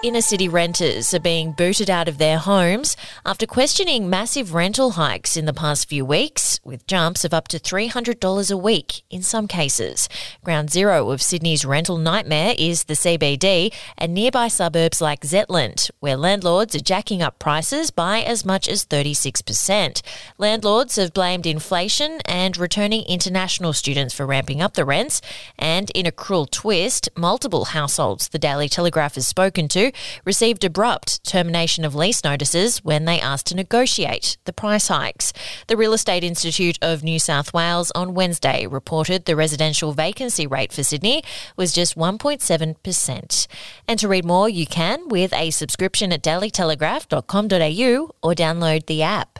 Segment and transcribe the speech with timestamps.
[0.00, 5.36] Inner city renters are being booted out of their homes after questioning massive rental hikes
[5.36, 9.48] in the past few weeks, with jumps of up to $300 a week in some
[9.48, 10.08] cases.
[10.44, 16.16] Ground zero of Sydney's rental nightmare is the CBD and nearby suburbs like Zetland, where
[16.16, 20.00] landlords are jacking up prices by as much as 36%.
[20.38, 25.20] Landlords have blamed inflation and returning international students for ramping up the rents,
[25.58, 29.87] and in a cruel twist, multiple households the Daily Telegraph has spoken to
[30.24, 35.32] received abrupt termination of lease notices when they asked to negotiate the price hikes.
[35.66, 40.72] The Real Estate Institute of New South Wales on Wednesday reported the residential vacancy rate
[40.72, 41.22] for Sydney
[41.56, 43.46] was just 1.7%.
[43.86, 49.38] And to read more, you can with a subscription at dailytelegraph.com.au or download the app.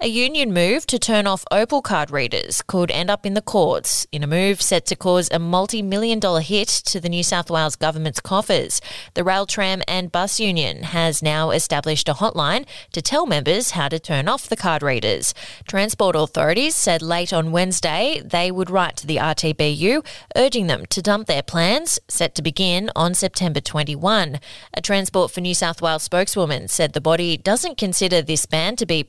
[0.00, 4.06] A union move to turn off Opal card readers could end up in the courts
[4.12, 7.50] in a move set to cause a multi million dollar hit to the New South
[7.50, 8.80] Wales government's coffers.
[9.14, 13.88] The Rail, Tram and Bus Union has now established a hotline to tell members how
[13.88, 15.34] to turn off the card readers.
[15.68, 20.04] Transport authorities said late on Wednesday they would write to the RTBU
[20.36, 24.40] urging them to dump their plans, set to begin on September 21.
[24.74, 28.86] A Transport for New South Wales spokeswoman said the body doesn't consider this ban to
[28.86, 29.04] be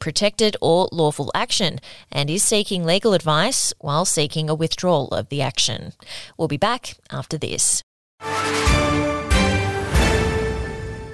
[0.61, 1.79] or lawful action
[2.11, 5.93] and is seeking legal advice while seeking a withdrawal of the action.
[6.37, 7.81] We'll be back after this.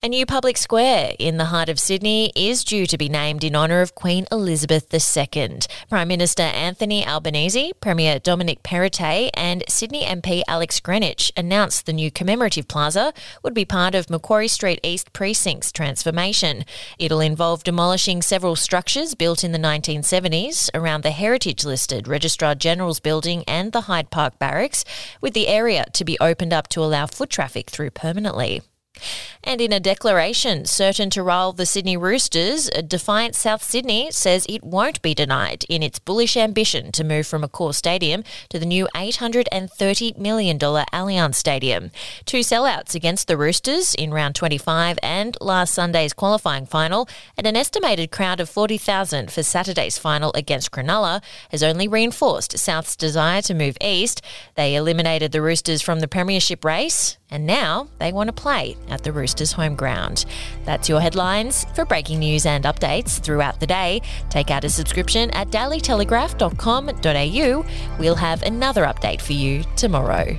[0.00, 3.56] A new public square in the heart of Sydney is due to be named in
[3.56, 5.58] honour of Queen Elizabeth II.
[5.90, 12.12] Prime Minister Anthony Albanese, Premier Dominic Perrottet, and Sydney MP Alex Greenwich announced the new
[12.12, 16.64] commemorative plaza would be part of Macquarie Street East Precinct's transformation.
[17.00, 23.00] It'll involve demolishing several structures built in the 1970s around the heritage listed Registrar General's
[23.00, 24.84] building and the Hyde Park Barracks,
[25.20, 28.62] with the area to be opened up to allow foot traffic through permanently.
[29.44, 34.64] And in a declaration certain to rival the Sydney Roosters, Defiant South Sydney says it
[34.64, 38.88] won't be denied in its bullish ambition to move from Accor Stadium to the new
[38.94, 41.90] $830 million Allianz Stadium.
[42.24, 47.56] Two sellouts against the Roosters in round 25 and last Sunday's qualifying final, and an
[47.56, 53.54] estimated crowd of 40,000 for Saturday's final against Cronulla has only reinforced South's desire to
[53.54, 54.22] move east.
[54.54, 59.02] They eliminated the Roosters from the Premiership race, and now they want to play at
[59.02, 60.24] the Roosters' home ground.
[60.64, 61.66] That's your headlines.
[61.74, 64.00] For breaking news and updates throughout the day,
[64.30, 67.66] take out a subscription at dailytelegraph.com.au.
[67.98, 70.38] We'll have another update for you tomorrow.